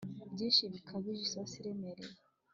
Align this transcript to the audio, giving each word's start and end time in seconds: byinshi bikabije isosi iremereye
byinshi 0.33 0.63
bikabije 0.73 1.21
isosi 1.27 1.55
iremereye 1.61 2.13